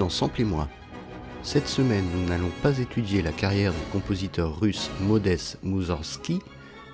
dans 0.00 0.30
et 0.38 0.44
moi. 0.44 0.66
Cette 1.42 1.68
semaine, 1.68 2.06
nous 2.14 2.26
n'allons 2.26 2.50
pas 2.62 2.78
étudier 2.78 3.20
la 3.20 3.32
carrière 3.32 3.72
du 3.72 3.92
compositeur 3.92 4.58
russe 4.58 4.90
Modest 5.02 5.58
Mussorgsky, 5.62 6.38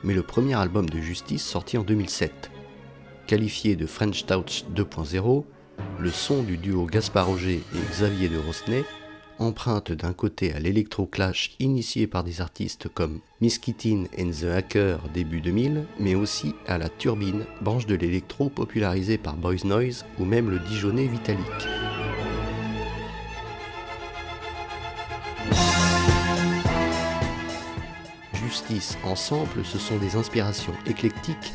mais 0.03 0.13
le 0.13 0.25
premier 0.25 0.55
album 0.55 0.89
de 0.91 0.99
Justice 0.99 1.45
sorti 1.45 1.79
en 1.79 1.85
2007. 1.85 2.51
Qualifié 3.29 3.77
de 3.77 3.87
French 3.87 4.27
Touch 4.27 4.65
2.0, 4.75 5.45
le 6.01 6.11
son 6.11 6.43
du 6.43 6.57
duo 6.57 6.87
Gaspard 6.87 7.29
Roger 7.29 7.63
et 7.75 7.93
Xavier 7.93 8.29
de 8.29 8.39
Rosnay 8.39 8.85
emprunte 9.39 9.93
d'un 9.93 10.13
côté 10.13 10.53
à 10.53 10.59
l'électro-clash 10.59 11.55
initié 11.61 12.09
par 12.09 12.25
des 12.25 12.41
artistes 12.41 12.89
comme 12.89 13.21
Miss 13.41 13.59
Kittin 13.59 14.07
and 14.19 14.31
the 14.31 14.47
Hacker 14.47 14.99
début 15.15 15.41
2000, 15.41 15.85
mais 16.01 16.17
aussi 16.17 16.55
à 16.67 16.77
la 16.77 16.89
turbine, 16.89 17.45
branche 17.61 17.87
de 17.87 17.95
l'électro 17.95 18.49
popularisée 18.49 19.19
par 19.19 19.37
Boys 19.37 19.65
Noise 19.65 20.05
ou 20.19 20.25
même 20.25 20.51
le 20.51 20.59
Dijonais 20.59 21.07
Vitalik. 21.07 21.96
Ensemble, 29.05 29.65
ce 29.65 29.79
sont 29.79 29.97
des 29.97 30.17
inspirations 30.17 30.73
éclectiques 30.87 31.53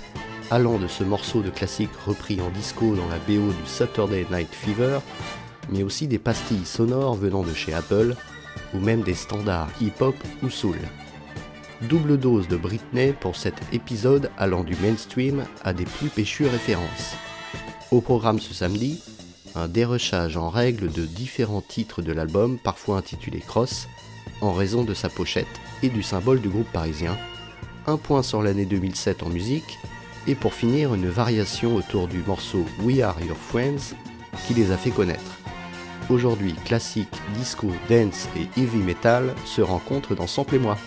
allant 0.51 0.77
de 0.77 0.87
ce 0.87 1.03
morceau 1.03 1.41
de 1.41 1.49
classique 1.49 1.95
repris 2.05 2.41
en 2.41 2.49
disco 2.49 2.95
dans 2.95 3.07
la 3.07 3.17
BO 3.19 3.51
du 3.51 3.65
Saturday 3.65 4.25
Night 4.29 4.49
Fever, 4.51 4.99
mais 5.69 5.83
aussi 5.83 6.07
des 6.07 6.19
pastilles 6.19 6.65
sonores 6.65 7.15
venant 7.15 7.43
de 7.43 7.53
chez 7.53 7.73
Apple, 7.73 8.15
ou 8.73 8.79
même 8.79 9.01
des 9.01 9.13
standards 9.13 9.69
hip-hop 9.79 10.15
ou 10.43 10.49
soul. 10.49 10.77
Double 11.83 12.17
dose 12.17 12.47
de 12.47 12.57
Britney 12.57 13.13
pour 13.13 13.35
cet 13.35 13.55
épisode 13.71 14.29
allant 14.37 14.63
du 14.63 14.75
mainstream 14.75 15.45
à 15.63 15.73
des 15.73 15.85
plus 15.85 16.09
péchues 16.09 16.47
références. 16.47 17.15
Au 17.89 18.01
programme 18.01 18.39
ce 18.39 18.53
samedi, 18.53 19.01
un 19.55 19.67
dérochage 19.67 20.37
en 20.37 20.49
règle 20.49 20.91
de 20.91 21.05
différents 21.05 21.61
titres 21.61 22.01
de 22.01 22.11
l'album, 22.11 22.59
parfois 22.63 22.97
intitulé 22.97 23.39
Cross, 23.39 23.87
en 24.41 24.51
raison 24.51 24.83
de 24.83 24.93
sa 24.93 25.09
pochette 25.09 25.61
et 25.83 25.89
du 25.89 26.03
symbole 26.03 26.41
du 26.41 26.49
groupe 26.49 26.71
parisien, 26.71 27.17
un 27.87 27.97
point 27.97 28.23
sur 28.23 28.41
l'année 28.41 28.65
2007 28.65 29.23
en 29.23 29.29
musique, 29.29 29.79
et 30.27 30.35
pour 30.35 30.53
finir 30.53 30.93
une 30.93 31.09
variation 31.09 31.75
autour 31.75 32.07
du 32.07 32.19
morceau 32.19 32.65
We 32.83 33.01
Are 33.01 33.19
Your 33.21 33.37
Friends 33.37 33.95
qui 34.45 34.53
les 34.53 34.71
a 34.71 34.77
fait 34.77 34.91
connaître. 34.91 35.39
Aujourd'hui, 36.09 36.53
classique, 36.65 37.15
disco, 37.35 37.71
dance 37.89 38.27
et 38.35 38.59
heavy 38.59 38.77
metal 38.77 39.33
se 39.45 39.61
rencontrent 39.61 40.15
dans 40.15 40.27
Sample 40.27 40.55
et 40.55 40.59
moi. 40.59 40.77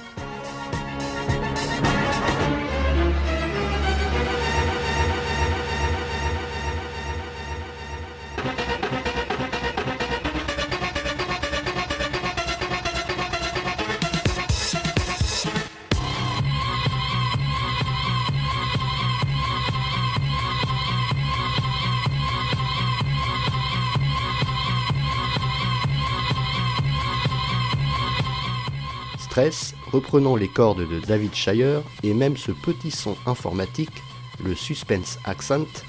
Reprenant 29.95 30.35
les 30.35 30.49
cordes 30.49 30.89
de 30.89 30.99
David 30.99 31.33
Shire 31.35 31.81
et 32.03 32.15
même 32.15 32.37
ce 32.37 32.51
petit 32.51 32.91
son 32.91 33.17
informatique, 33.27 34.03
le 34.43 34.57
suspense 34.57 35.21
accent, 35.25 35.85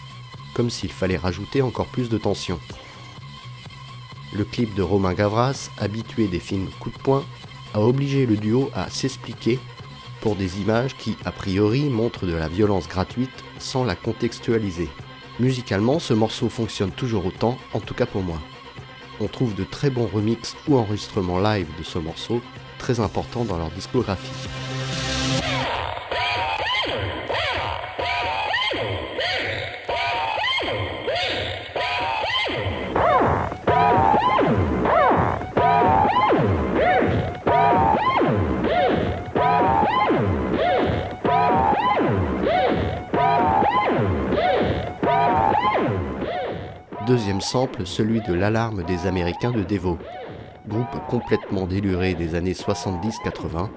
comme 0.53 0.69
s'il 0.69 0.91
fallait 0.91 1.17
rajouter 1.17 1.63
encore 1.63 1.87
plus 1.87 2.07
de 2.07 2.19
tension. 2.19 2.59
Le 4.31 4.43
clip 4.43 4.75
de 4.75 4.83
Romain 4.83 5.15
Gavras, 5.15 5.71
habitué 5.79 6.27
des 6.27 6.39
films 6.39 6.67
coup 6.79 6.91
de 6.91 6.99
poing, 6.99 7.25
a 7.73 7.81
obligé 7.81 8.27
le 8.27 8.37
duo 8.37 8.69
à 8.75 8.91
s'expliquer 8.91 9.57
pour 10.21 10.35
des 10.35 10.61
images 10.61 10.95
qui, 10.95 11.17
a 11.25 11.31
priori, 11.31 11.89
montrent 11.89 12.27
de 12.27 12.35
la 12.35 12.47
violence 12.47 12.87
gratuite 12.87 13.43
sans 13.57 13.83
la 13.83 13.95
contextualiser. 13.95 14.89
Musicalement, 15.39 15.97
ce 15.97 16.13
morceau 16.13 16.47
fonctionne 16.49 16.91
toujours 16.91 17.25
autant, 17.25 17.57
en 17.73 17.79
tout 17.79 17.95
cas 17.95 18.05
pour 18.05 18.21
moi. 18.21 18.39
On 19.19 19.27
trouve 19.27 19.55
de 19.55 19.63
très 19.63 19.89
bons 19.89 20.07
remixes 20.07 20.55
ou 20.67 20.77
enregistrements 20.77 21.39
live 21.39 21.67
de 21.79 21.83
ce 21.83 21.97
morceau, 21.97 22.41
très 22.85 22.99
important 22.99 23.43
dans 23.45 23.57
leur 23.57 23.71
discographie. 23.71 24.31
Deuxième 47.07 47.41
sample, 47.41 47.87
celui 47.87 48.21
de 48.21 48.33
l'alarme 48.35 48.83
des 48.83 49.07
Américains 49.07 49.51
de 49.51 49.63
Devo, 49.63 49.97
groupe 50.67 51.07
complètement 51.07 51.65
déluré 51.65 52.13
des 52.13 52.35
années 52.35 52.53
70-80, 52.53 53.69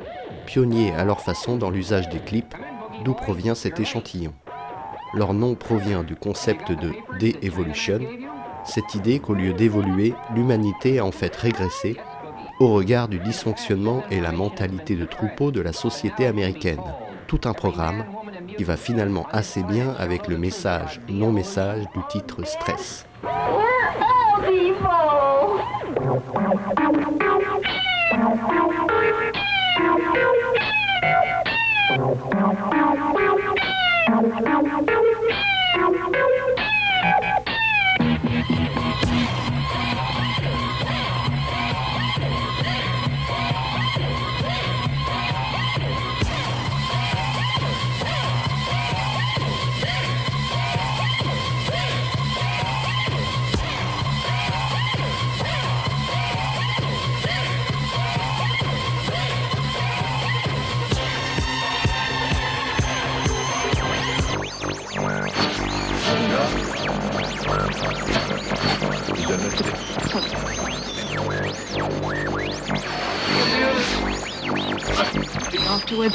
pionnier 0.47 0.93
à 0.93 1.05
leur 1.05 1.21
façon 1.21 1.57
dans 1.57 1.71
l'usage 1.71 2.09
des 2.09 2.21
clips, 2.21 2.55
d'où 3.05 3.15
provient 3.15 3.55
cet 3.55 3.81
échantillon. 3.81 4.33
Leur 5.15 5.35
nom 5.35 5.55
provient 5.55 6.03
du 6.03 6.17
concept 6.17 6.73
de 6.73 6.93
de-evolution, 7.19 8.01
cette 8.65 8.95
idée 8.95 9.19
qu'au 9.19 9.35
lieu 9.35 9.55
d'évoluer, 9.55 10.15
l'humanité 10.35 10.99
a 10.99 11.05
en 11.07 11.13
fait 11.13 11.35
régressé 11.35 11.97
au 12.61 12.73
regard 12.75 13.09
du 13.09 13.19
dysfonctionnement 13.19 14.03
et 14.11 14.21
la 14.21 14.33
mentalité 14.33 14.97
de 14.97 15.05
troupeau 15.05 15.51
de 15.51 15.61
la 15.61 15.73
société 15.73 16.27
américaine. 16.27 16.83
Tout 17.27 17.41
un 17.45 17.53
programme 17.53 18.05
qui 18.57 18.65
va 18.65 18.77
finalement 18.77 19.27
assez 19.31 19.63
bien 19.63 19.95
avec 19.99 20.29
le 20.29 20.39
message 20.39 21.01
non-message 21.09 21.85
du 21.95 22.01
titre 22.09 22.45
Stress. 22.45 23.07
Thank 26.21 27.13
you. 27.13 27.18
Bois 75.95 76.09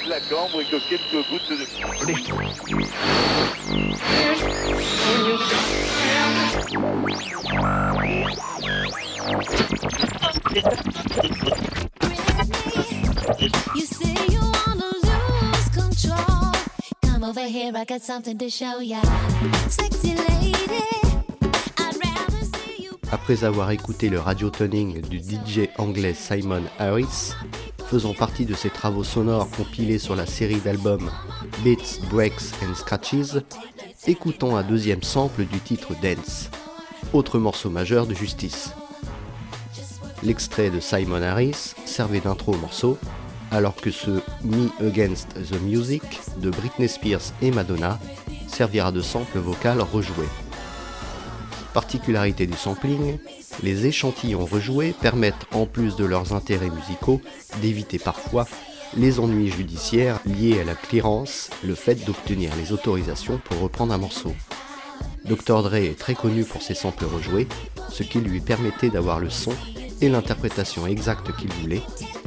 de 0.00 0.08
la 0.08 0.20
cambre 0.20 0.60
et 0.60 0.64
que 0.64 0.76
quelques 0.88 1.28
gouttes 1.30 1.50
de... 1.50 1.66
You 13.76 13.86
say 13.86 14.14
you 14.28 14.40
wanna 14.40 14.90
lose 15.02 15.68
control. 15.74 16.52
Come 17.02 17.24
over 17.24 17.46
here, 17.46 17.72
I 17.74 17.84
got 17.84 18.02
something 18.02 18.38
to 18.38 18.50
show 18.50 18.80
ya. 18.80 19.02
Sexy 19.68 20.16
lady, 20.16 21.09
Après 23.12 23.42
avoir 23.42 23.72
écouté 23.72 24.08
le 24.08 24.20
radio 24.20 24.50
tuning 24.50 25.00
du 25.00 25.18
DJ 25.18 25.68
anglais 25.78 26.14
Simon 26.14 26.62
Harris, 26.78 27.32
faisant 27.86 28.14
partie 28.14 28.46
de 28.46 28.54
ces 28.54 28.70
travaux 28.70 29.02
sonores 29.02 29.50
compilés 29.50 29.98
sur 29.98 30.14
la 30.14 30.26
série 30.26 30.60
d'albums 30.60 31.10
Beats, 31.64 32.06
Breaks 32.08 32.54
and 32.62 32.74
Scratches, 32.76 33.42
écoutons 34.06 34.54
un 34.54 34.62
deuxième 34.62 35.02
sample 35.02 35.44
du 35.44 35.58
titre 35.58 35.92
Dance, 36.00 36.50
autre 37.12 37.40
morceau 37.40 37.68
majeur 37.68 38.06
de 38.06 38.14
Justice. 38.14 38.74
L'extrait 40.22 40.70
de 40.70 40.78
Simon 40.78 41.22
Harris 41.22 41.74
servait 41.86 42.20
d'intro 42.20 42.52
au 42.52 42.58
morceau, 42.58 42.96
alors 43.50 43.74
que 43.74 43.90
ce 43.90 44.20
Me 44.44 44.70
Against 44.86 45.34
the 45.34 45.60
Music 45.62 46.02
de 46.36 46.50
Britney 46.50 46.88
Spears 46.88 47.32
et 47.42 47.50
Madonna 47.50 47.98
servira 48.46 48.92
de 48.92 49.00
sample 49.00 49.38
vocal 49.38 49.80
rejoué. 49.80 50.26
Particularité 51.72 52.46
du 52.46 52.56
sampling, 52.56 53.18
les 53.62 53.86
échantillons 53.86 54.44
rejoués 54.44 54.94
permettent, 55.00 55.46
en 55.52 55.66
plus 55.66 55.96
de 55.96 56.04
leurs 56.04 56.32
intérêts 56.32 56.70
musicaux, 56.70 57.20
d'éviter 57.60 57.98
parfois 57.98 58.46
les 58.96 59.20
ennuis 59.20 59.50
judiciaires 59.50 60.18
liés 60.26 60.60
à 60.60 60.64
la 60.64 60.74
clearance, 60.74 61.50
le 61.62 61.76
fait 61.76 62.04
d'obtenir 62.04 62.50
les 62.56 62.72
autorisations 62.72 63.40
pour 63.44 63.60
reprendre 63.60 63.94
un 63.94 63.98
morceau. 63.98 64.34
Dr 65.24 65.62
Dre 65.62 65.74
est 65.76 65.98
très 65.98 66.14
connu 66.14 66.44
pour 66.44 66.62
ses 66.62 66.74
samples 66.74 67.04
rejoués, 67.04 67.46
ce 67.88 68.02
qui 68.02 68.18
lui 68.18 68.40
permettait 68.40 68.90
d'avoir 68.90 69.20
le 69.20 69.30
son 69.30 69.52
et 70.00 70.08
l'interprétation 70.08 70.86
exacte 70.86 71.36
qu'il 71.36 71.52
voulait, 71.52 71.82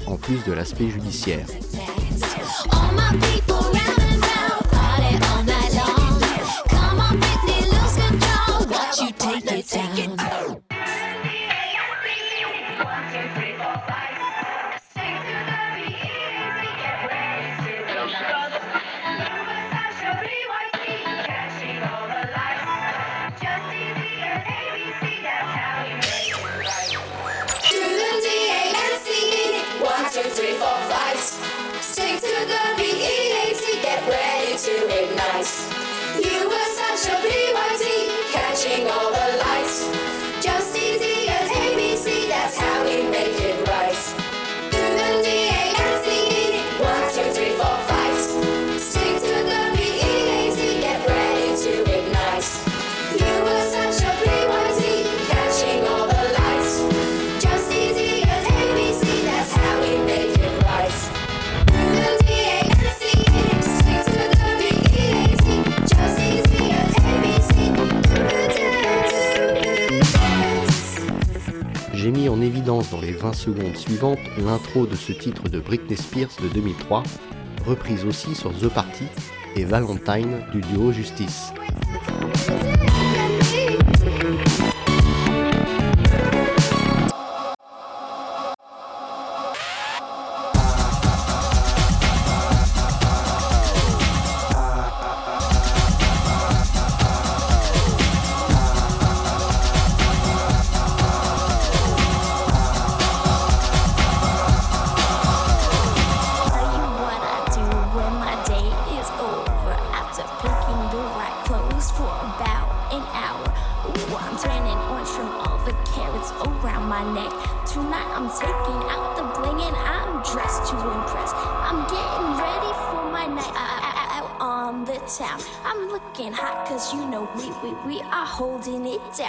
en 0.07 0.15
plus 0.15 0.43
de 0.45 0.53
l'aspect 0.53 0.89
judiciaire. 0.89 1.45
To 34.63 34.71
ignite. 34.71 35.51
You 36.23 36.47
were 36.47 36.69
such 36.71 37.11
a 37.11 37.21
B-Y-T, 37.21 38.31
catching 38.31 38.87
all 38.87 39.11
the 39.11 39.22
évidence 72.43 72.91
dans 72.91 73.01
les 73.01 73.11
20 73.11 73.33
secondes 73.33 73.75
suivantes 73.75 74.19
l'intro 74.37 74.85
de 74.85 74.95
ce 74.95 75.11
titre 75.11 75.49
de 75.49 75.59
Britney 75.59 75.97
Spears 75.97 76.29
de 76.41 76.47
2003, 76.49 77.03
reprise 77.65 78.05
aussi 78.05 78.35
sur 78.35 78.51
The 78.51 78.67
Party 78.67 79.05
et 79.55 79.63
Valentine 79.63 80.45
du 80.51 80.61
duo 80.61 80.91
Justice. 80.91 81.53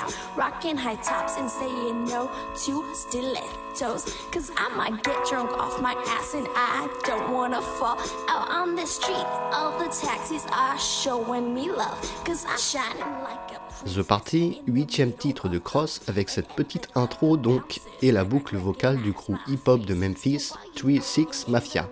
Down. 0.04 0.36
Rocking 0.36 0.76
high 0.76 0.96
tops 0.96 1.36
and 1.36 1.50
saying 1.50 2.04
no 2.04 2.30
to 2.64 2.94
stilettos. 2.94 4.04
Cause 4.30 4.50
I 4.56 4.68
might 4.76 5.02
get 5.02 5.16
drunk 5.28 5.50
off 5.52 5.80
my 5.80 5.94
ass 6.08 6.34
and 6.34 6.46
I 6.54 6.88
don't 7.04 7.32
wanna 7.32 7.60
fall 7.60 7.98
out 8.28 8.50
on 8.50 8.76
the 8.76 8.86
street. 8.86 9.26
All 9.52 9.78
the 9.78 9.86
taxis 9.86 10.46
are 10.52 10.78
showing 10.78 11.54
me 11.54 11.70
love. 11.70 11.98
Cause 12.24 12.44
I'm 12.48 12.58
shining 12.58 13.22
like 13.22 13.52
a 13.52 13.64
The 13.84 14.02
Party, 14.02 14.62
huitième 14.66 15.12
titre 15.12 15.48
de 15.48 15.58
Cross 15.58 16.00
avec 16.08 16.30
cette 16.30 16.48
petite 16.48 16.88
intro 16.94 17.36
donc 17.36 17.80
et 18.02 18.12
la 18.12 18.24
boucle 18.24 18.56
vocale 18.56 19.02
du 19.02 19.12
crew 19.12 19.36
hip-hop 19.48 19.84
de 19.84 19.94
Memphis, 19.94 20.52
3-6 20.76 21.50
Mafia, 21.50 21.88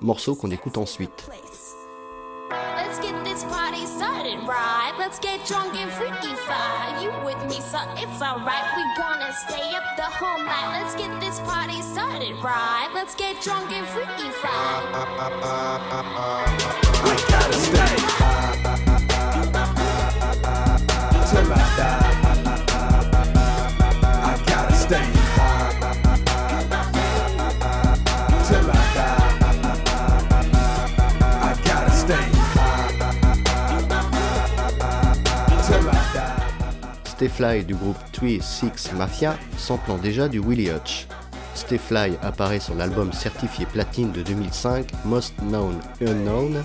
morceau 0.00 0.34
qu'on 0.34 0.50
écoute 0.50 0.76
ensuite. 0.76 1.28
Let's 2.76 2.98
get 2.98 3.14
this 3.24 3.44
party 3.44 3.86
started, 3.86 4.40
right? 4.46 4.92
Let's 4.98 5.20
get 5.20 5.46
drunk 5.46 5.76
and 5.76 5.90
freaky 5.92 6.34
so 7.70 7.78
it's 7.94 8.20
alright. 8.20 8.76
We 8.76 8.82
gonna 8.96 9.32
stay 9.32 9.76
up 9.76 9.84
the 9.96 10.02
whole 10.02 10.38
night. 10.38 10.72
Let's 10.72 10.96
get 10.96 11.20
this 11.20 11.38
party 11.40 11.80
started, 11.82 12.34
right? 12.42 12.90
Let's 12.92 13.14
get 13.14 13.40
drunk 13.42 13.70
and 13.70 13.86
freaky 13.86 14.30
fire. 14.42 14.80
till 17.30 19.29
die. 37.20 37.26
Stay 37.26 37.28
Fly 37.28 37.64
du 37.64 37.74
groupe 37.74 37.98
3-6 38.12 38.94
Mafia 38.96 39.36
samplant 39.58 39.98
déjà 39.98 40.28
du 40.28 40.38
Willie 40.38 40.70
Hutch. 40.70 41.06
Stay 41.54 41.76
Fly 41.76 42.16
apparaît 42.22 42.60
sur 42.60 42.74
l'album 42.74 43.12
certifié 43.12 43.66
platine 43.66 44.10
de 44.12 44.22
2005 44.22 44.86
Most 45.04 45.34
Known 45.40 45.78
Unknown 46.00 46.64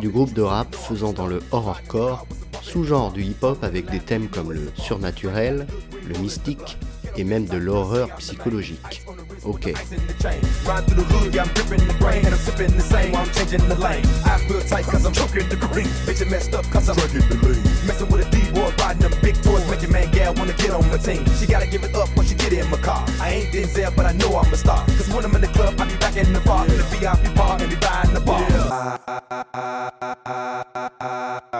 du 0.00 0.10
groupe 0.10 0.32
de 0.32 0.42
rap 0.42 0.74
faisant 0.74 1.12
dans 1.12 1.26
le 1.26 1.40
horrorcore, 1.50 2.26
sous-genre 2.62 3.10
du 3.10 3.24
hip-hop 3.24 3.64
avec 3.64 3.90
des 3.90 3.98
thèmes 3.98 4.28
comme 4.28 4.52
le 4.52 4.70
surnaturel, 4.76 5.66
le 6.06 6.18
mystique 6.18 6.78
et 7.16 7.24
même 7.24 7.46
de 7.46 7.56
l'horreur 7.56 8.08
psychologique. 8.18 9.02
Ok. 9.46 9.68
in 9.68 10.02
the 10.06 10.14
chain. 10.18 10.42
Ride 10.66 10.84
through 10.86 11.02
the 11.02 11.06
hood, 11.06 11.32
yeah, 11.32 11.42
I'm 11.42 11.54
gripping 11.54 11.86
the 11.86 11.94
brain, 11.94 12.26
and 12.26 12.34
I'm 12.34 12.40
sipping 12.40 12.74
the 12.74 12.82
same 12.82 13.12
while 13.12 13.22
I'm 13.22 13.30
changing 13.30 13.62
the 13.68 13.78
lane. 13.78 14.04
I 14.26 14.38
feel 14.42 14.60
tight 14.62 14.84
cause 14.86 15.06
I'm 15.06 15.12
choking 15.12 15.48
the 15.48 15.54
green. 15.54 15.86
Bitch, 16.02 16.28
messed 16.28 16.52
up 16.52 16.66
cause 16.66 16.88
I'm 16.88 16.96
drinking 16.96 17.28
the 17.30 17.38
lean. 17.46 17.62
Messing 17.86 18.10
with 18.10 18.26
a 18.26 18.30
D-boy, 18.30 18.74
riding 18.82 19.02
them 19.06 19.14
big 19.22 19.40
toys, 19.42 19.62
making 19.70 19.92
man 19.92 20.10
gal 20.10 20.34
wanna 20.34 20.52
get 20.54 20.70
on 20.70 20.82
my 20.90 20.98
team. 20.98 21.24
She 21.38 21.46
gotta 21.46 21.68
give 21.68 21.84
it 21.84 21.94
up 21.94 22.10
when 22.16 22.26
she 22.26 22.34
get 22.34 22.52
in 22.52 22.68
my 22.70 22.78
car. 22.78 23.06
I 23.20 23.46
ain't 23.46 23.54
Denzel, 23.54 23.94
but 23.94 24.06
I 24.06 24.12
know 24.12 24.34
I'm 24.36 24.52
a 24.52 24.56
star. 24.56 24.84
Cause 24.98 25.08
when 25.14 25.24
I'm 25.24 25.34
in 25.36 25.42
the 25.42 25.52
club, 25.54 25.80
I 25.80 25.86
be 25.86 25.96
back 25.96 26.16
in 26.16 26.32
the 26.32 26.40
bar, 26.40 26.66
in 26.66 26.76
the 26.76 26.82
VIP 26.90 27.34
bar, 27.36 27.56
and 27.60 27.70
be 27.70 27.76
buying 27.76 28.12
the 28.14 28.20
bar. 28.20 28.42
Ah, 28.50 29.00
ah, 29.06 29.92
ah, 30.24 31.55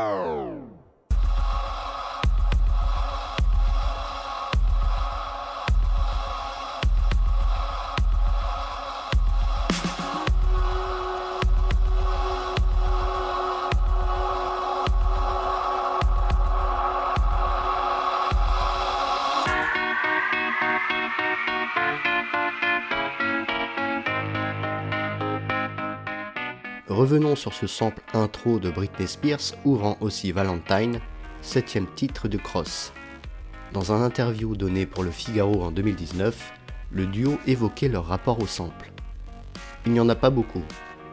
Revenons 26.96 27.36
sur 27.36 27.52
ce 27.52 27.66
sample 27.66 28.00
intro 28.14 28.58
de 28.58 28.70
Britney 28.70 29.06
Spears 29.06 29.52
ouvrant 29.66 29.98
aussi 30.00 30.32
Valentine, 30.32 30.98
septième 31.42 31.86
titre 31.94 32.26
de 32.26 32.38
Cross. 32.38 32.94
Dans 33.74 33.92
un 33.92 34.02
interview 34.02 34.56
donné 34.56 34.86
pour 34.86 35.04
le 35.04 35.10
Figaro 35.10 35.62
en 35.62 35.70
2019, 35.70 36.54
le 36.90 37.04
duo 37.04 37.38
évoquait 37.46 37.88
leur 37.90 38.06
rapport 38.06 38.40
au 38.40 38.46
sample. 38.46 38.92
Il 39.84 39.92
n'y 39.92 40.00
en 40.00 40.08
a 40.08 40.14
pas 40.14 40.30
beaucoup. 40.30 40.62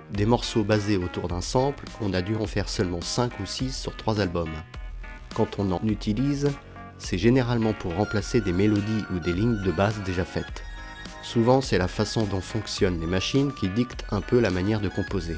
Des 0.09 0.25
morceaux 0.25 0.63
basés 0.63 0.95
autour 0.95 1.27
d'un 1.27 1.41
sample, 1.41 1.83
on 1.99 2.13
a 2.13 2.21
dû 2.21 2.37
en 2.37 2.45
faire 2.45 2.69
seulement 2.69 3.01
5 3.01 3.41
ou 3.41 3.45
6 3.45 3.75
sur 3.75 3.97
3 3.97 4.21
albums. 4.21 4.55
Quand 5.35 5.59
on 5.59 5.69
en 5.69 5.81
utilise, 5.83 6.49
c'est 6.97 7.17
généralement 7.17 7.73
pour 7.73 7.93
remplacer 7.93 8.39
des 8.39 8.53
mélodies 8.53 9.03
ou 9.13 9.19
des 9.19 9.33
lignes 9.33 9.61
de 9.61 9.71
basse 9.73 9.99
déjà 10.05 10.23
faites. 10.23 10.63
Souvent, 11.23 11.59
c'est 11.59 11.77
la 11.77 11.89
façon 11.89 12.23
dont 12.23 12.39
fonctionnent 12.39 13.01
les 13.01 13.07
machines 13.07 13.51
qui 13.53 13.67
dicte 13.67 14.05
un 14.11 14.21
peu 14.21 14.39
la 14.39 14.49
manière 14.49 14.79
de 14.79 14.87
composer. 14.87 15.35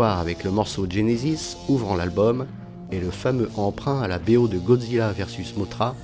Avec 0.00 0.42
le 0.42 0.50
morceau 0.50 0.86
Genesis 0.88 1.56
ouvrant 1.68 1.96
l'album 1.96 2.46
et 2.90 2.98
le 2.98 3.10
fameux 3.10 3.50
emprunt 3.56 4.00
à 4.00 4.08
la 4.08 4.18
BO 4.18 4.48
de 4.48 4.58
Godzilla 4.58 5.12
vs 5.12 5.56
Mothra, 5.56 5.94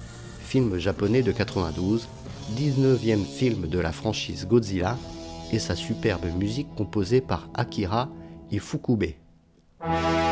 film 0.40 0.76
japonais 0.78 1.22
de 1.22 1.32
92, 1.32 2.06
19e 2.54 3.24
film 3.24 3.66
de 3.66 3.78
la 3.78 3.92
franchise 3.92 4.46
Godzilla, 4.46 4.98
et 5.52 5.58
sa 5.58 5.74
superbe 5.74 6.26
musique 6.38 6.68
composée 6.76 7.22
par 7.22 7.48
Akira 7.54 8.10
Ifukube. 8.50 9.14
J'étais 9.82 10.27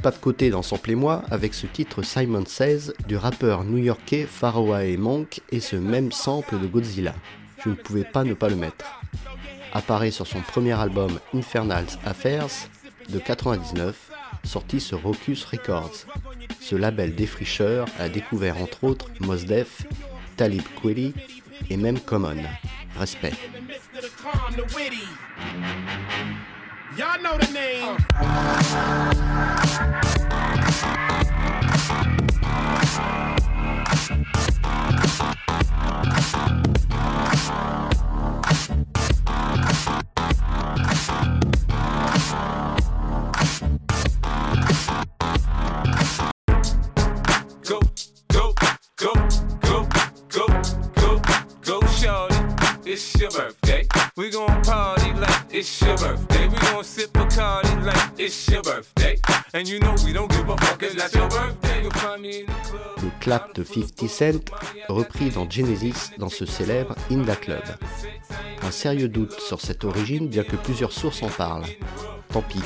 pas 0.00 0.10
de 0.10 0.16
côté 0.16 0.50
dans 0.50 0.62
Sample-moi 0.62 1.22
avec 1.30 1.52
ce 1.52 1.66
titre 1.66 2.02
Simon 2.02 2.44
Says 2.46 2.92
du 3.06 3.16
rappeur 3.16 3.64
new-yorkais 3.64 4.26
Faraway 4.26 4.96
Monk 4.96 5.40
et 5.50 5.60
ce 5.60 5.76
même 5.76 6.10
sample 6.10 6.58
de 6.58 6.66
Godzilla. 6.66 7.14
Je 7.62 7.68
ne 7.68 7.74
pouvais 7.74 8.04
pas 8.04 8.24
ne 8.24 8.32
pas 8.32 8.48
le 8.48 8.56
mettre. 8.56 8.86
Apparaît 9.72 10.10
sur 10.10 10.26
son 10.26 10.40
premier 10.40 10.72
album 10.72 11.18
Infernal 11.34 11.84
Affairs 12.04 12.68
de 13.10 13.18
99, 13.18 14.10
sorti 14.44 14.80
sur 14.80 15.02
Rocus 15.02 15.44
Records. 15.44 16.06
Ce 16.60 16.74
label 16.76 17.14
défricheur 17.14 17.86
a 17.98 18.08
découvert 18.08 18.56
entre 18.56 18.84
autres 18.84 19.10
Mos 19.20 19.44
Def, 19.44 19.82
Talib 20.36 20.62
Kweli 20.80 21.12
et 21.68 21.76
même 21.76 22.00
Common. 22.00 22.36
Respect. 22.98 23.34
De 63.30 63.62
50 63.62 64.08
Cent, 64.08 64.52
repris 64.88 65.30
dans 65.30 65.48
Genesis 65.48 66.10
dans 66.18 66.28
ce 66.28 66.44
célèbre 66.44 66.96
In 67.12 67.18
Da 67.18 67.36
Club. 67.36 67.62
Un 68.62 68.72
sérieux 68.72 69.08
doute 69.08 69.38
sur 69.38 69.60
cette 69.60 69.84
origine, 69.84 70.26
bien 70.26 70.42
que 70.42 70.56
plusieurs 70.56 70.90
sources 70.90 71.22
en 71.22 71.28
parlent. 71.28 71.66
Tant 72.32 72.42
pis, 72.42 72.62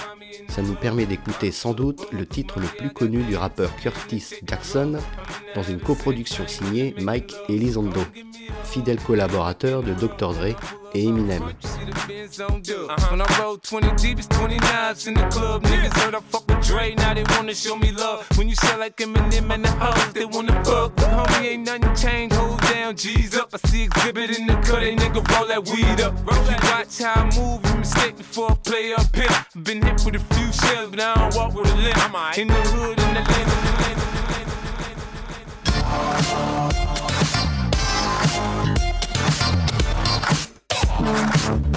ça 0.48 0.62
nous 0.62 0.74
permet 0.74 1.04
d'écouter 1.04 1.52
sans 1.52 1.74
doute 1.74 2.06
le 2.12 2.24
titre 2.24 2.60
le 2.60 2.66
plus 2.66 2.90
connu 2.90 3.22
du 3.24 3.36
rappeur 3.36 3.76
Curtis 3.76 4.24
Jackson 4.46 4.98
dans 5.54 5.62
une 5.62 5.80
coproduction 5.80 6.48
signée 6.48 6.94
Mike 6.98 7.34
Elizondo, 7.50 8.00
fidèle 8.64 9.00
collaborateur 9.00 9.82
de 9.82 9.92
Dr. 9.92 10.32
Dre 10.32 10.56
et 10.94 11.04
Eminem. 11.04 11.42
Dre, 16.64 16.94
now 16.94 17.12
they 17.14 17.24
wanna 17.30 17.54
show 17.54 17.76
me 17.76 17.92
love. 17.92 18.26
When 18.36 18.48
you 18.48 18.54
sell 18.56 18.78
like 18.78 18.96
Eminem 18.96 19.52
and 19.52 19.64
the 19.64 19.70
Hoes, 19.70 20.12
they 20.14 20.24
wanna 20.24 20.64
fuck. 20.64 20.96
But 20.96 21.10
homie, 21.10 21.46
ain't 21.52 21.66
nothing 21.66 21.94
changed. 21.94 22.34
Hold 22.36 22.60
down, 22.62 22.96
G's 22.96 23.36
up. 23.36 23.50
I 23.52 23.58
see 23.68 23.84
exhibit 23.84 24.38
in 24.38 24.46
the 24.46 24.54
cut, 24.54 24.80
they 24.80 24.96
nigga 24.96 25.22
roll 25.30 25.46
that 25.48 25.64
weed 25.68 26.00
up. 26.00 26.14
Roll 26.26 26.42
that 26.44 26.62
watch 26.64 26.98
how 26.98 27.22
I 27.22 27.24
move, 27.36 27.60
you 27.66 27.76
mistake 27.78 28.16
before 28.16 28.52
I 28.52 28.54
play 28.54 28.94
up 28.94 29.14
here. 29.14 29.28
Been 29.62 29.82
hit 29.82 30.02
with 30.04 30.16
a 30.16 30.20
few 30.34 30.52
shells, 30.52 30.90
but 30.90 31.00
I 31.00 31.14
don't 31.14 31.34
walk 31.36 31.54
with 31.54 31.70
a 31.70 31.76
limp. 31.76 31.98
I'm 31.98 32.12
right. 32.14 32.38
in 32.38 32.48
the 32.48 32.54
hood, 32.54 32.98
in 32.98 33.14
the 33.14 33.20
land, 33.20 33.52
in 33.52 33.64
the 41.62 41.73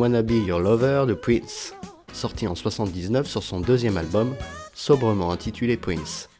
Wanna 0.00 0.22
Be 0.22 0.46
Your 0.46 0.60
Lover 0.60 1.04
de 1.06 1.12
Prince, 1.12 1.74
sorti 2.14 2.46
en 2.46 2.54
79 2.54 3.26
sur 3.26 3.42
son 3.42 3.60
deuxième 3.60 3.98
album, 3.98 4.34
sobrement 4.72 5.30
intitulé 5.30 5.76
Prince. 5.76 6.30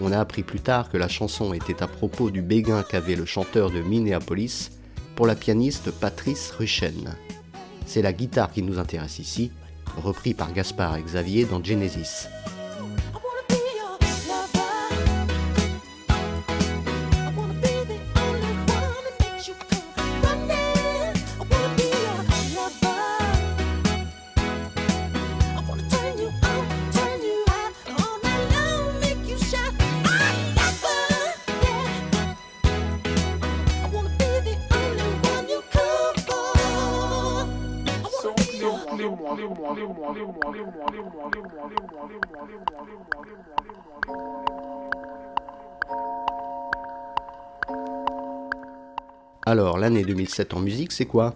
On 0.00 0.10
a 0.10 0.18
appris 0.18 0.42
plus 0.42 0.58
tard 0.58 0.90
que 0.90 0.96
la 0.96 1.06
chanson 1.06 1.52
était 1.52 1.84
à 1.84 1.86
propos 1.86 2.30
du 2.30 2.42
béguin 2.42 2.82
qu'avait 2.82 3.14
le 3.14 3.24
chanteur 3.24 3.70
de 3.70 3.80
Minneapolis 3.80 4.72
pour 5.14 5.28
la 5.28 5.36
pianiste 5.36 5.92
Patrice 5.92 6.50
Ruchen. 6.50 7.14
C'est 7.86 8.02
la 8.02 8.12
guitare 8.12 8.50
qui 8.50 8.62
nous 8.62 8.80
intéresse 8.80 9.20
ici, 9.20 9.52
repris 10.02 10.34
par 10.34 10.52
Gaspard 10.52 10.96
et 10.96 11.02
Xavier 11.02 11.44
dans 11.44 11.62
Genesis. 11.62 12.26
Alors, 49.58 49.78
l'année 49.78 50.04
2007 50.04 50.52
en 50.52 50.60
musique, 50.60 50.92
c'est 50.92 51.06
quoi? 51.06 51.34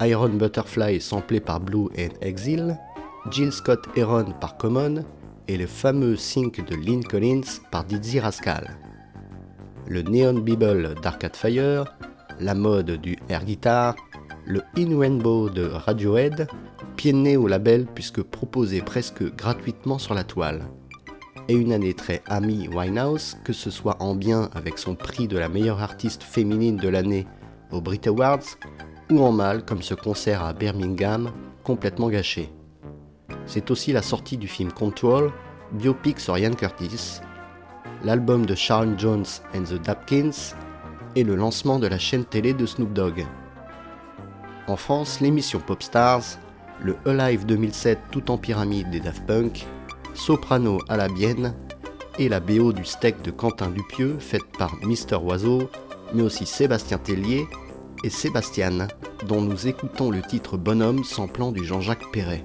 Iron 0.00 0.30
Butterfly 0.30 0.98
samplé 0.98 1.40
par 1.40 1.60
Blue 1.60 1.88
and 1.98 2.14
Exile, 2.22 2.78
Jill 3.30 3.52
Scott 3.52 3.86
Heron 3.96 4.32
par 4.40 4.56
Common 4.56 5.04
et 5.46 5.58
le 5.58 5.66
fameux 5.66 6.16
sync 6.16 6.64
de 6.64 6.74
Lynn 6.74 7.04
Collins 7.04 7.60
par 7.70 7.84
Dizzy 7.84 8.18
Rascal. 8.18 8.78
Le 9.86 10.00
Neon 10.00 10.38
Bible 10.38 10.94
d'Arcade 11.02 11.36
Fire, 11.36 11.84
la 12.40 12.54
mode 12.54 12.92
du 12.92 13.18
air 13.28 13.44
guitar, 13.44 13.94
le 14.46 14.62
In 14.78 14.98
Rainbow 14.98 15.50
de 15.50 15.66
Radiohead, 15.66 16.48
pied 16.96 17.12
de 17.12 17.18
nez 17.18 17.36
au 17.36 17.46
label 17.46 17.84
puisque 17.94 18.22
proposé 18.22 18.80
presque 18.80 19.36
gratuitement 19.36 19.98
sur 19.98 20.14
la 20.14 20.24
toile. 20.24 20.62
Et 21.50 21.54
une 21.54 21.72
année 21.72 21.94
très 21.94 22.22
Amy 22.26 22.68
Winehouse, 22.68 23.38
que 23.42 23.54
ce 23.54 23.70
soit 23.70 23.96
en 24.02 24.14
bien 24.14 24.50
avec 24.54 24.76
son 24.76 24.94
prix 24.94 25.28
de 25.28 25.38
la 25.38 25.48
meilleure 25.48 25.82
artiste 25.82 26.22
féminine 26.22 26.76
de 26.76 26.88
l'année 26.88 27.26
aux 27.70 27.80
Brit 27.80 28.02
Awards, 28.06 28.44
ou 29.10 29.22
en 29.22 29.32
mal 29.32 29.64
comme 29.64 29.80
ce 29.80 29.94
concert 29.94 30.44
à 30.44 30.52
Birmingham, 30.52 31.32
complètement 31.64 32.10
gâché. 32.10 32.52
C'est 33.46 33.70
aussi 33.70 33.92
la 33.92 34.02
sortie 34.02 34.36
du 34.36 34.46
film 34.46 34.72
Control, 34.72 35.32
biopic 35.72 36.20
sur 36.20 36.36
Ian 36.36 36.52
Curtis, 36.52 37.20
l'album 38.04 38.44
de 38.44 38.54
Sharon 38.54 38.98
Jones 38.98 39.26
and 39.54 39.62
the 39.62 39.82
Dapkins 39.82 40.54
et 41.16 41.24
le 41.24 41.34
lancement 41.34 41.78
de 41.78 41.86
la 41.86 41.98
chaîne 41.98 42.26
télé 42.26 42.52
de 42.52 42.66
Snoop 42.66 42.92
Dogg. 42.92 43.26
En 44.66 44.76
France, 44.76 45.20
l'émission 45.20 45.60
Popstars, 45.60 46.38
le 46.82 46.96
Alive 47.06 47.46
2007 47.46 47.98
tout 48.10 48.30
en 48.30 48.36
pyramide 48.36 48.90
des 48.90 49.00
Daft 49.00 49.24
Punk, 49.26 49.66
Soprano 50.14 50.78
à 50.88 50.96
la 50.96 51.08
Bienne 51.08 51.54
et 52.18 52.28
la 52.28 52.40
BO 52.40 52.72
du 52.72 52.84
steak 52.84 53.22
de 53.22 53.30
Quentin 53.30 53.70
Dupieux 53.70 54.18
faite 54.18 54.46
par 54.58 54.74
Mister 54.84 55.16
Oiseau, 55.16 55.70
mais 56.14 56.22
aussi 56.22 56.46
Sébastien 56.46 56.98
Tellier 56.98 57.46
et 58.04 58.10
Sébastien, 58.10 58.88
dont 59.26 59.40
nous 59.40 59.66
écoutons 59.66 60.10
le 60.10 60.22
titre 60.22 60.56
Bonhomme 60.56 61.04
samplant 61.04 61.52
du 61.52 61.64
Jean-Jacques 61.64 62.10
Perret. 62.12 62.44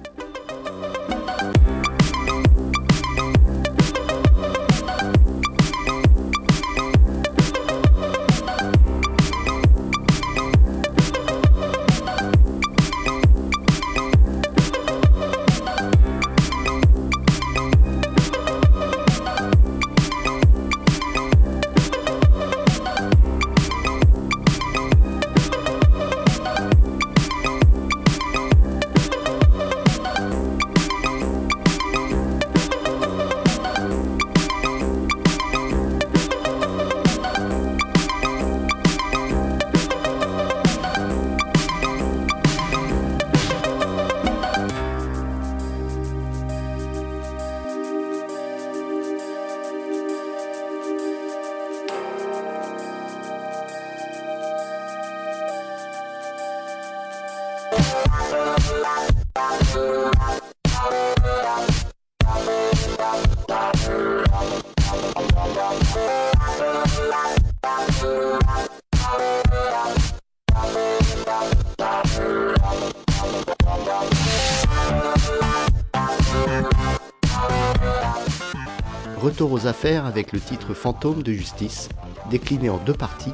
Aux 79.40 79.66
affaires 79.66 80.06
avec 80.06 80.32
le 80.32 80.38
titre 80.38 80.74
Fantôme 80.74 81.22
de 81.22 81.32
justice, 81.32 81.88
décliné 82.30 82.70
en 82.70 82.78
deux 82.78 82.94
parties, 82.94 83.32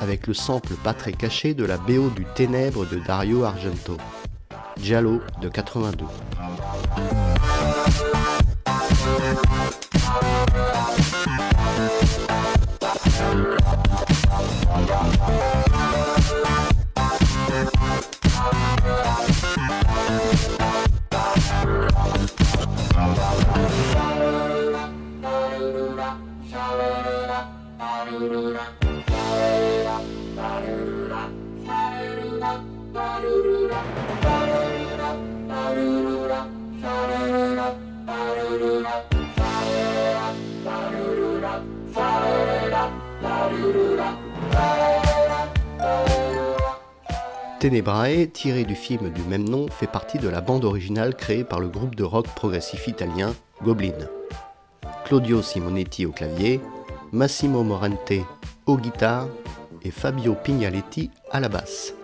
avec 0.00 0.26
le 0.26 0.34
sample 0.34 0.74
pas 0.74 0.92
très 0.92 1.12
caché 1.12 1.54
de 1.54 1.64
la 1.64 1.78
BO 1.78 2.10
du 2.10 2.26
Ténèbre 2.34 2.86
de 2.86 2.98
Dario 2.98 3.44
Argento. 3.44 3.96
Giallo 4.80 5.20
de 5.40 5.48
82. 5.48 6.04
Tenebrae, 47.58 48.28
tiré 48.28 48.62
du 48.62 48.76
film 48.76 49.10
du 49.10 49.22
même 49.22 49.48
nom, 49.48 49.66
fait 49.66 49.88
partie 49.88 50.18
de 50.18 50.28
la 50.28 50.40
bande 50.40 50.64
originale 50.64 51.16
créée 51.16 51.42
par 51.42 51.58
le 51.58 51.66
groupe 51.68 51.96
de 51.96 52.04
rock 52.04 52.28
progressif 52.28 52.86
italien 52.86 53.34
Goblin. 53.64 54.06
Claudio 55.04 55.42
Simonetti 55.42 56.06
au 56.06 56.12
clavier, 56.12 56.60
Massimo 57.10 57.64
Morante 57.64 58.12
au 58.66 58.76
guitare 58.76 59.26
et 59.82 59.90
Fabio 59.90 60.34
Pignaletti 60.34 61.10
à 61.32 61.40
la 61.40 61.48
basse. 61.48 61.94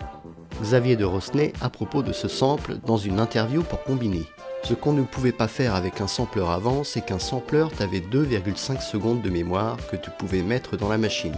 Xavier 0.61 0.97
de 0.97 1.05
Rosnay 1.05 1.53
à 1.61 1.69
propos 1.69 2.03
de 2.03 2.11
ce 2.11 2.27
sample 2.27 2.75
dans 2.85 2.97
une 2.97 3.21
interview 3.21 3.63
pour 3.63 3.81
combiner. 3.83 4.25
Ce 4.63 4.73
qu'on 4.73 4.91
ne 4.91 5.03
pouvait 5.03 5.31
pas 5.31 5.47
faire 5.47 5.73
avec 5.73 6.01
un 6.01 6.07
sampleur 6.07 6.51
avant, 6.51 6.83
c'est 6.83 7.05
qu'un 7.05 7.19
sampleur 7.19 7.71
t'avait 7.71 7.99
2,5 7.99 8.81
secondes 8.81 9.21
de 9.21 9.29
mémoire 9.29 9.77
que 9.89 9.95
tu 9.95 10.09
pouvais 10.09 10.41
mettre 10.41 10.75
dans 10.75 10.89
la 10.89 10.97
machine. 10.97 11.37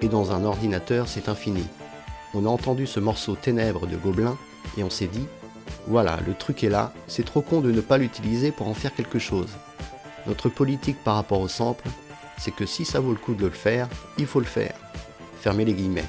Et 0.00 0.08
dans 0.08 0.32
un 0.32 0.42
ordinateur, 0.44 1.06
c'est 1.06 1.28
infini 1.28 1.66
on 2.34 2.46
a 2.46 2.48
entendu 2.48 2.86
ce 2.86 3.00
morceau 3.00 3.34
Ténèbres 3.34 3.86
de 3.86 3.96
Gobelin 3.96 4.36
et 4.76 4.84
on 4.84 4.90
s'est 4.90 5.06
dit 5.06 5.26
voilà, 5.86 6.18
le 6.26 6.34
truc 6.34 6.62
est 6.62 6.68
là, 6.68 6.92
c'est 7.06 7.24
trop 7.24 7.40
con 7.40 7.60
de 7.60 7.70
ne 7.70 7.80
pas 7.80 7.98
l'utiliser 7.98 8.52
pour 8.52 8.68
en 8.68 8.74
faire 8.74 8.94
quelque 8.94 9.18
chose. 9.18 9.48
Notre 10.26 10.48
politique 10.48 11.02
par 11.02 11.14
rapport 11.16 11.40
au 11.40 11.48
sample, 11.48 11.88
c'est 12.38 12.54
que 12.54 12.66
si 12.66 12.84
ça 12.84 13.00
vaut 13.00 13.12
le 13.12 13.18
coup 13.18 13.34
de 13.34 13.46
le 13.46 13.50
faire, 13.50 13.88
il 14.18 14.26
faut 14.26 14.40
le 14.40 14.46
faire. 14.46 14.74
Fermez 15.40 15.64
les 15.64 15.72
guillemets. 15.72 16.04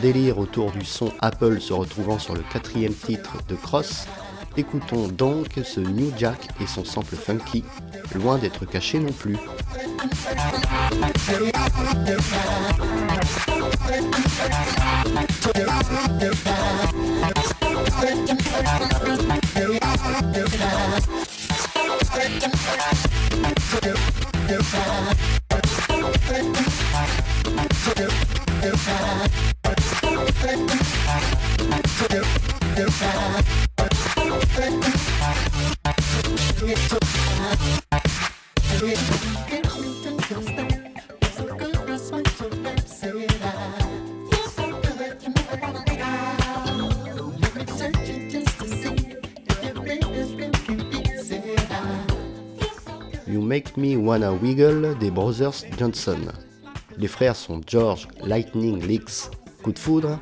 Délire 0.00 0.38
autour 0.38 0.72
du 0.72 0.84
son 0.84 1.12
Apple 1.20 1.60
se 1.60 1.72
retrouvant 1.72 2.18
sur 2.18 2.34
le 2.34 2.42
quatrième 2.52 2.94
titre 2.94 3.36
de 3.48 3.54
Cross, 3.54 4.06
écoutons 4.56 5.08
donc 5.08 5.48
ce 5.62 5.80
New 5.80 6.12
Jack 6.16 6.48
et 6.60 6.66
son 6.66 6.84
sample 6.84 7.16
funky, 7.16 7.64
loin 8.14 8.38
d'être 8.38 8.64
caché 8.64 8.98
non 8.98 9.12
plus. 9.12 9.36
Wanna 53.80 54.32
Wiggle 54.32 54.94
des 54.98 55.10
Brothers 55.10 55.64
Johnson. 55.78 56.18
Les 56.98 57.08
frères 57.08 57.34
sont 57.34 57.62
George 57.66 58.08
Lightning 58.22 58.86
Leaks, 58.86 59.30
coup 59.62 59.72
de 59.72 59.78
foudre, 59.78 60.18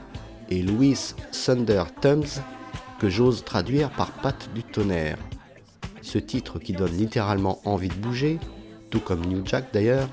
et 0.48 0.62
Louis 0.62 0.96
Thunder 1.32 1.82
Thumbs, 2.00 2.40
que 3.00 3.08
j'ose 3.08 3.44
traduire 3.44 3.90
par 3.90 4.12
patte 4.12 4.48
du 4.54 4.62
tonnerre. 4.62 5.18
Ce 6.02 6.18
titre 6.18 6.60
qui 6.60 6.72
donne 6.72 6.96
littéralement 6.96 7.58
envie 7.64 7.88
de 7.88 7.94
bouger, 7.94 8.38
tout 8.90 9.00
comme 9.00 9.26
New 9.26 9.44
Jack 9.44 9.72
d'ailleurs, 9.72 10.08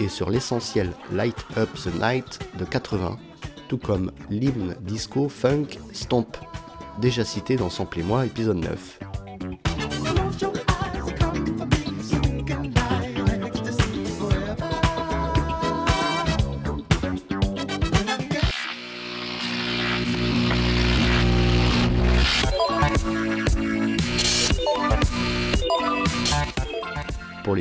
est 0.00 0.08
sur 0.08 0.28
l'essentiel 0.28 0.90
Light 1.12 1.36
Up 1.56 1.68
the 1.74 1.94
Night 1.94 2.40
de 2.58 2.64
80, 2.64 3.18
tout 3.68 3.78
comme 3.78 4.10
l'hymne 4.30 4.74
disco 4.80 5.28
funk 5.28 5.78
Stomp, 5.92 6.36
déjà 7.00 7.24
cité 7.24 7.54
dans 7.54 7.70
Sample 7.70 8.00
et 8.00 8.26
épisode 8.26 8.58
9. 8.58 9.09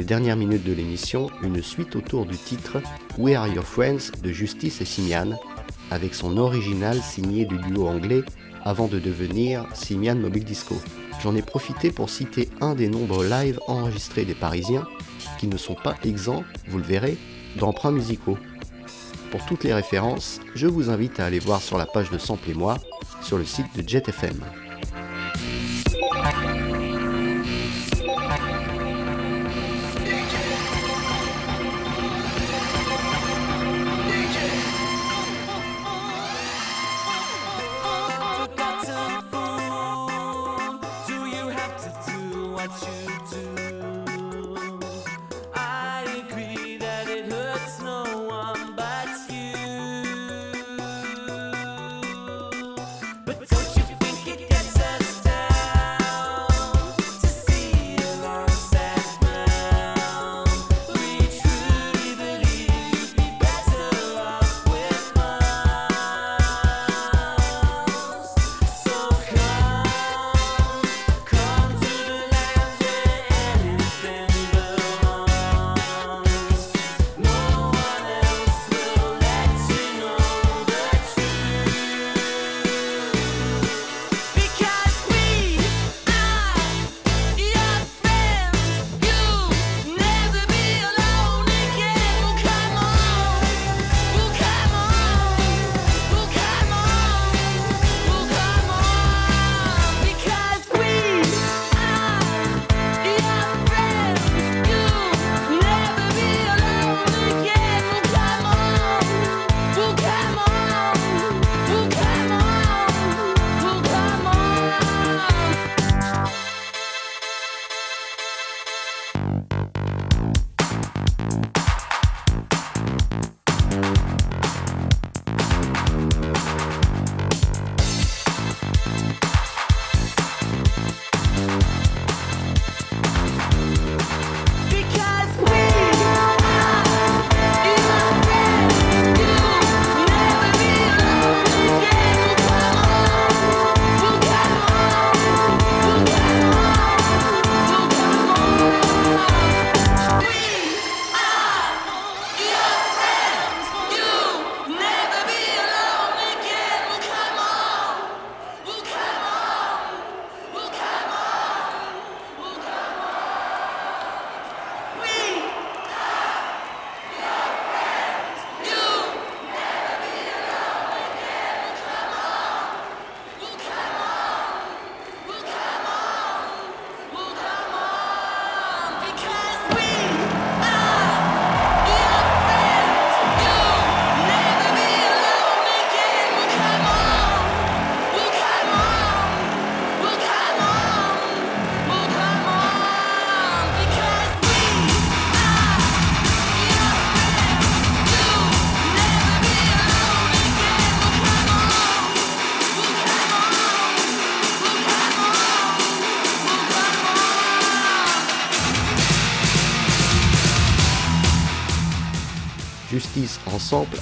Dernières 0.09 0.37
minutes 0.37 0.63
de 0.63 0.73
l'émission, 0.73 1.29
une 1.43 1.61
suite 1.61 1.95
autour 1.95 2.25
du 2.25 2.35
titre 2.35 2.81
We 3.19 3.35
Are 3.35 3.47
Your 3.47 3.63
Friends 3.63 4.09
de 4.23 4.31
Justice 4.31 4.81
et 4.81 4.85
Simian, 4.85 5.37
avec 5.91 6.15
son 6.15 6.37
original 6.37 6.99
signé 6.99 7.45
du 7.45 7.59
duo 7.59 7.85
anglais 7.85 8.23
avant 8.63 8.87
de 8.87 8.97
devenir 8.97 9.67
Simian 9.75 10.15
Mobile 10.15 10.45
Disco. 10.45 10.73
J'en 11.21 11.35
ai 11.35 11.43
profité 11.43 11.91
pour 11.91 12.09
citer 12.09 12.49
un 12.59 12.73
des 12.73 12.89
nombreux 12.89 13.29
lives 13.29 13.59
enregistrés 13.67 14.25
des 14.25 14.33
Parisiens, 14.33 14.87
qui 15.37 15.45
ne 15.45 15.57
sont 15.57 15.75
pas 15.75 15.95
exempts, 16.03 16.43
vous 16.69 16.79
le 16.79 16.83
verrez, 16.83 17.15
d'emprunts 17.57 17.91
musicaux. 17.91 18.39
Pour 19.29 19.45
toutes 19.45 19.63
les 19.63 19.75
références, 19.75 20.39
je 20.55 20.65
vous 20.65 20.89
invite 20.89 21.19
à 21.19 21.25
aller 21.25 21.37
voir 21.37 21.61
sur 21.61 21.77
la 21.77 21.85
page 21.85 22.09
de 22.09 22.17
Sample 22.17 22.49
et 22.49 22.55
moi, 22.55 22.79
sur 23.21 23.37
le 23.37 23.45
site 23.45 23.67
de 23.77 23.87
JetFM. 23.87 24.39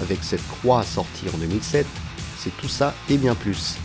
Avec 0.01 0.19
cette 0.21 0.47
croix 0.47 0.83
sortie 0.83 1.25
en 1.33 1.37
2007, 1.37 1.85
c'est 2.37 2.55
tout 2.55 2.69
ça 2.69 2.93
et 3.09 3.17
bien 3.17 3.35
plus. 3.35 3.75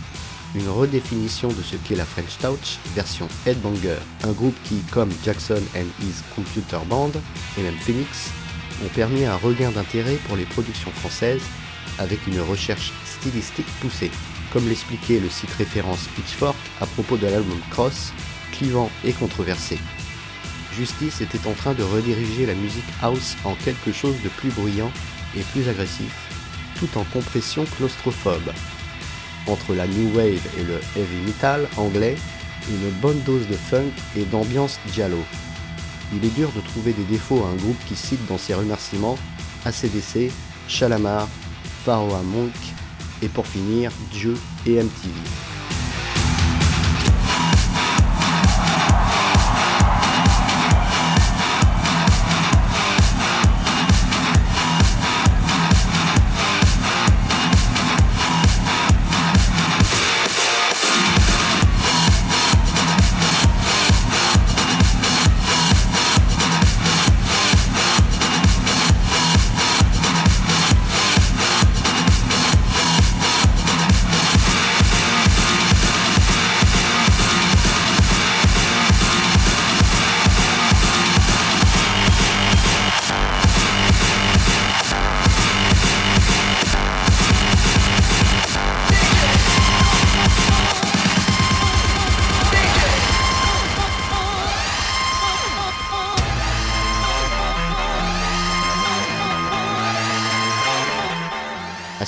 Une 0.55 0.69
redéfinition 0.69 1.49
de 1.49 1.61
ce 1.61 1.75
qu'est 1.75 1.95
la 1.95 2.05
French 2.05 2.37
Touch 2.41 2.77
version 2.95 3.27
Headbanger, 3.45 3.97
un 4.23 4.31
groupe 4.31 4.55
qui, 4.63 4.77
comme 4.91 5.09
Jackson 5.25 5.61
and 5.75 5.87
His 6.01 6.23
Computer 6.35 6.77
Band 6.87 7.11
et 7.57 7.63
même 7.63 7.75
Phoenix, 7.81 8.29
ont 8.85 8.87
permis 8.95 9.25
un 9.25 9.35
regain 9.35 9.71
d'intérêt 9.71 10.15
pour 10.27 10.37
les 10.37 10.45
productions 10.45 10.91
françaises 10.91 11.41
avec 11.99 12.25
une 12.27 12.39
recherche 12.39 12.93
stylistique 13.05 13.67
poussée, 13.81 14.11
comme 14.53 14.69
l'expliquait 14.69 15.19
le 15.19 15.29
site 15.29 15.51
référence 15.57 16.07
Pitchfork 16.15 16.55
à 16.79 16.85
propos 16.85 17.17
de 17.17 17.27
l'album 17.27 17.59
Cross, 17.71 18.13
clivant 18.53 18.89
et 19.03 19.11
controversé. 19.11 19.77
Justice 20.77 21.19
était 21.19 21.45
en 21.45 21.53
train 21.53 21.73
de 21.73 21.83
rediriger 21.83 22.45
la 22.45 22.55
musique 22.55 22.83
house 23.01 23.35
en 23.43 23.55
quelque 23.55 23.91
chose 23.91 24.15
de 24.23 24.29
plus 24.29 24.49
bruyant 24.49 24.91
et 25.37 25.41
plus 25.41 25.67
agressif, 25.69 26.13
tout 26.79 26.97
en 26.97 27.03
compression 27.05 27.65
claustrophobe. 27.77 28.51
Entre 29.47 29.73
la 29.73 29.87
new 29.87 30.15
wave 30.15 30.45
et 30.57 30.63
le 30.63 30.79
heavy 30.95 31.25
metal 31.25 31.67
anglais, 31.77 32.15
une 32.69 32.89
bonne 33.01 33.19
dose 33.21 33.47
de 33.47 33.55
funk 33.55 33.91
et 34.15 34.23
d'ambiance 34.25 34.79
giallo. 34.93 35.23
Il 36.13 36.23
est 36.23 36.35
dur 36.35 36.51
de 36.55 36.61
trouver 36.61 36.93
des 36.93 37.03
défauts 37.03 37.43
à 37.43 37.49
un 37.49 37.55
groupe 37.55 37.79
qui 37.87 37.95
cite 37.95 38.25
dans 38.27 38.37
ses 38.37 38.53
remerciements 38.53 39.17
ACDC, 39.65 40.31
Chalamar, 40.67 41.27
Pharaoh 41.85 42.23
Monk 42.23 42.53
et 43.21 43.27
pour 43.27 43.47
finir 43.47 43.91
Dieu 44.11 44.35
et 44.65 44.81
MTV. 44.81 45.52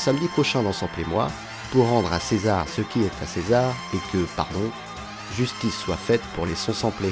Samedi 0.06 0.28
prochain 0.28 0.62
dans 0.62 0.72
Sample 0.72 1.02
et 1.02 1.06
moi, 1.06 1.32
pour 1.72 1.90
rendre 1.90 2.14
à 2.14 2.20
César 2.20 2.68
ce 2.70 2.82
qui 2.82 3.02
est 3.02 3.24
à 3.24 3.26
César 3.26 3.74
et 3.92 3.98
que, 4.14 4.24
pardon, 4.36 4.70
justice 5.36 5.76
soit 5.76 5.98
faite 5.98 6.22
pour 6.36 6.46
les 6.46 6.54
sons 6.54 6.74
samplés. 6.74 7.12